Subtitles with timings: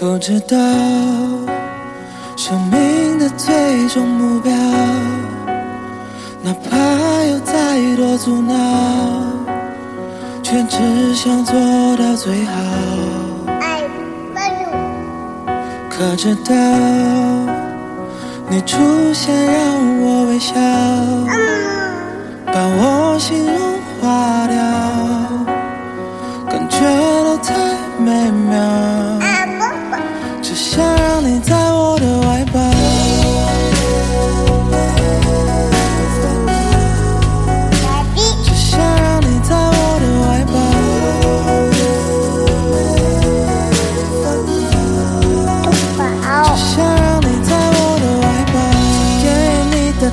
[0.00, 0.56] 不知道
[2.36, 4.52] 生命的最终目标，
[6.40, 6.76] 哪怕
[7.24, 8.54] 有再多阻挠，
[10.40, 11.56] 却只想做
[11.96, 12.52] 到最好。
[15.90, 16.54] 可知道
[18.48, 18.78] 你出
[19.12, 20.54] 现让我微笑，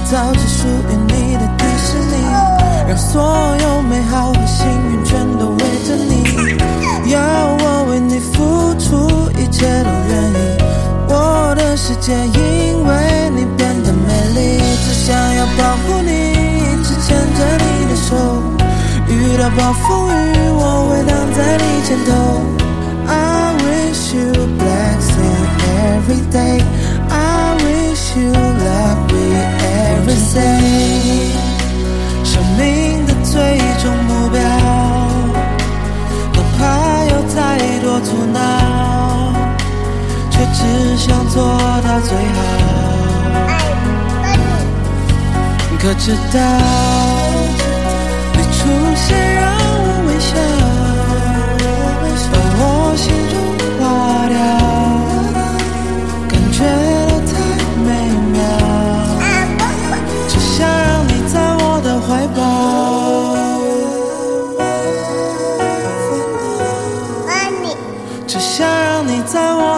[0.06, 2.14] 造只属于你的迪士尼，
[2.88, 7.20] 让所有美好和幸运全都围着你，要
[7.60, 10.34] 我为你付出一切都愿意。
[11.10, 18.16] 我的世界因为你变得美丽，只想要保护你，一直牵着你的手。
[19.08, 22.12] 遇到暴风雨，我会挡在你前头。
[23.08, 23.45] I
[30.36, 31.32] day.
[32.24, 34.42] 生命的最终目标，
[36.34, 36.60] 哪怕
[37.06, 37.36] 有再
[37.82, 38.38] 多阻挠，
[40.30, 40.60] 却只
[40.98, 41.36] 想做
[41.84, 42.38] 到最好。
[45.80, 46.40] 可知道，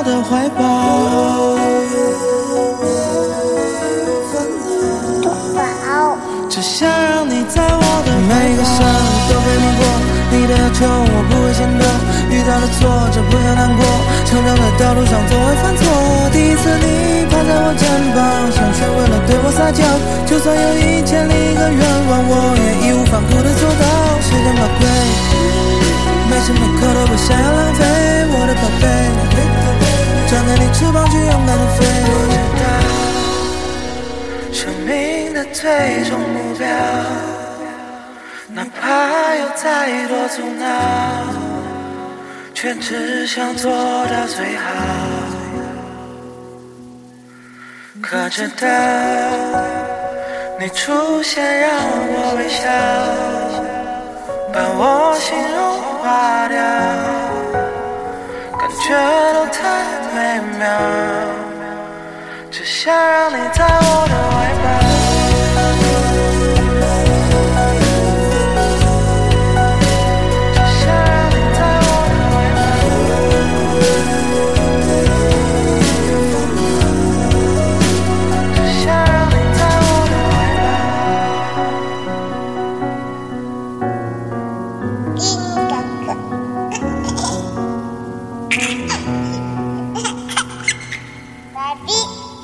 [0.08, 1.60] 的怀抱，
[6.48, 9.84] 只想让你在我的每个生日都陪你过，
[10.32, 11.84] 你的要求我不会嫌多，
[12.32, 13.84] 遇到了挫折不要难过，
[14.24, 15.84] 成长的道路上总会犯错。
[16.32, 17.84] 第一次你趴在我肩
[18.16, 18.24] 膀，
[18.56, 19.84] 像是为了对我撒娇，
[20.26, 23.84] 就算有一千零个愿望，我也义无反顾的做到。
[24.24, 24.88] 时间宝贵，
[26.32, 27.57] 每时每刻都不想要
[30.88, 31.86] 翅膀去勇敢的飞。
[32.08, 32.64] 我知道
[34.54, 35.70] 生命的最
[36.10, 36.66] 终目标，
[38.48, 40.66] 哪怕有再多阻挠，
[42.54, 44.64] 却只想做到最好。
[48.02, 48.66] 可知道，
[50.58, 52.64] 你出现让我微笑，
[54.54, 55.60] 把我心融
[56.00, 56.56] 化掉，
[58.58, 58.88] 感觉
[60.18, 60.68] 都太美妙。
[62.50, 63.77] 只想让你在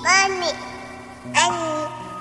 [0.04, 0.48] マミ、
[1.34, 1.48] ア
[2.08, 2.13] ニ。